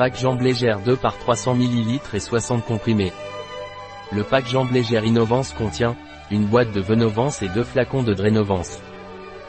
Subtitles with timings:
[0.00, 3.12] Pack jambes légères 2 par 300 ml et 60 comprimés.
[4.10, 5.94] Le pack jambes légères Innovance contient
[6.30, 8.80] une boîte de Venovance et deux flacons de Drénovance.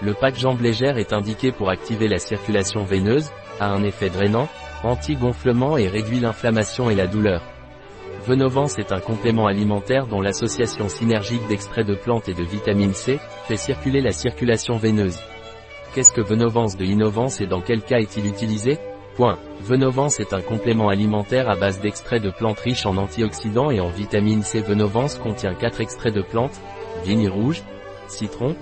[0.02, 3.32] Le pack jambes légères est indiqué pour activer la circulation veineuse,
[3.62, 4.50] a un effet drainant,
[4.84, 7.42] anti-gonflement et réduit l'inflammation et la douleur.
[8.28, 13.22] Venovance est un complément alimentaire dont l'association synergique d'extraits de plantes et de vitamine C
[13.48, 15.22] fait circuler la circulation veineuse.
[15.96, 18.80] Qu'est-ce que Venovance de Innovance et dans quel cas est-il utilisé?
[19.16, 19.38] Point.
[19.62, 23.90] Venovance est un complément alimentaire à base d'extraits de plantes riches en antioxydants et en
[23.90, 24.62] vitamine C.
[24.62, 26.60] Venovance contient 4 extraits de plantes,
[27.04, 27.62] vigne rouge,
[28.08, 28.56] citron,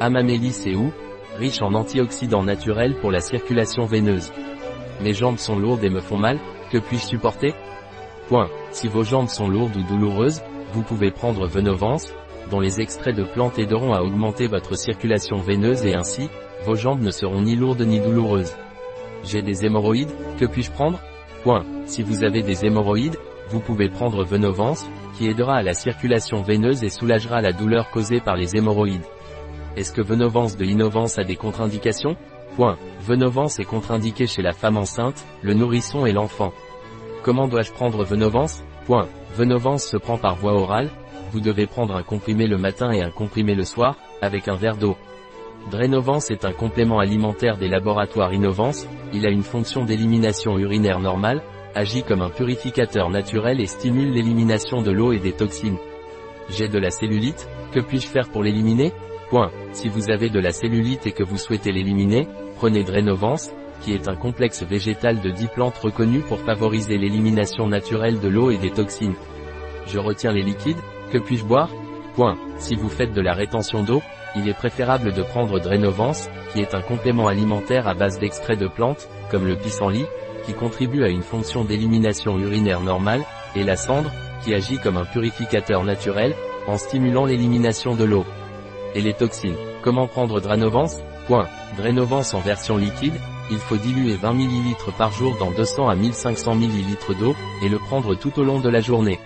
[0.00, 0.90] amamélis et ou,
[1.38, 4.32] riches en antioxydants naturels pour la circulation veineuse.
[5.02, 6.38] Mes jambes sont lourdes et me font mal,
[6.72, 7.54] que puis-je supporter?
[8.28, 8.48] Point.
[8.70, 10.42] Si vos jambes sont lourdes ou douloureuses,
[10.72, 12.12] vous pouvez prendre Venovance,
[12.50, 16.30] dont les extraits de plantes aideront à augmenter votre circulation veineuse et ainsi,
[16.64, 18.54] vos jambes ne seront ni lourdes ni douloureuses.
[19.24, 20.98] J'ai des hémorroïdes, que puis-je prendre?
[21.42, 21.64] Point.
[21.86, 23.16] Si vous avez des hémorroïdes,
[23.48, 24.86] vous pouvez prendre Venovance,
[25.16, 29.04] qui aidera à la circulation veineuse et soulagera la douleur causée par les hémorroïdes.
[29.76, 32.16] Est-ce que Venovance de Innovance a des contre-indications?
[32.56, 32.76] Point.
[33.00, 36.52] Venovance est contre-indiqué chez la femme enceinte, le nourrisson et l'enfant.
[37.22, 39.08] Comment dois-je prendre Venovance Point.
[39.34, 40.90] Venovance se prend par voie orale,
[41.32, 44.76] vous devez prendre un comprimé le matin et un comprimé le soir, avec un verre
[44.76, 44.96] d'eau.
[45.68, 51.42] Drénovance est un complément alimentaire des laboratoires Innovance, il a une fonction d'élimination urinaire normale,
[51.74, 55.78] agit comme un purificateur naturel et stimule l'élimination de l'eau et des toxines.
[56.48, 58.92] J'ai de la cellulite, que puis-je faire pour l'éliminer?
[59.28, 59.52] Point.
[59.72, 63.52] Si vous avez de la cellulite et que vous souhaitez l'éliminer, prenez Drénovance,
[63.82, 68.50] qui est un complexe végétal de 10 plantes reconnues pour favoriser l'élimination naturelle de l'eau
[68.50, 69.14] et des toxines.
[69.86, 70.80] Je retiens les liquides,
[71.12, 71.70] que puis-je boire?
[72.14, 72.36] Point.
[72.58, 74.02] Si vous faites de la rétention d'eau,
[74.36, 78.68] il est préférable de prendre Drénovance, qui est un complément alimentaire à base d'extraits de
[78.68, 80.06] plantes, comme le pissenlit,
[80.44, 83.24] qui contribue à une fonction d'élimination urinaire normale,
[83.56, 84.10] et la cendre,
[84.42, 86.34] qui agit comme un purificateur naturel,
[86.66, 88.24] en stimulant l'élimination de l'eau.
[88.94, 89.56] Et les toxines.
[89.82, 91.48] Comment prendre Dranovance Point.
[92.32, 93.14] En version liquide,
[93.50, 97.78] il faut diluer 20 ml par jour dans 200 à 1500 ml d'eau, et le
[97.78, 99.18] prendre tout au long de la journée.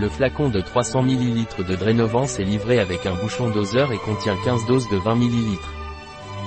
[0.00, 4.34] Le flacon de 300 ml de Drénovance est livré avec un bouchon doseur et contient
[4.46, 5.58] 15 doses de 20 ml.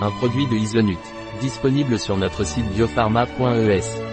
[0.01, 0.97] Un produit de Isonut.
[1.39, 4.12] Disponible sur notre site biopharma.es.